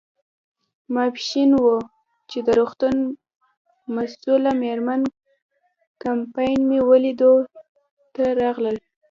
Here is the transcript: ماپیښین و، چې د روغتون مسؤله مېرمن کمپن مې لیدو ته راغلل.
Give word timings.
ماپیښین 0.93 1.51
و، 1.55 1.63
چې 2.29 2.37
د 2.45 2.47
روغتون 2.59 2.95
مسؤله 3.95 4.51
مېرمن 4.61 5.01
کمپن 6.03 6.55
مې 6.67 6.79
لیدو 7.03 7.33
ته 8.13 8.23
راغلل. 8.41 8.77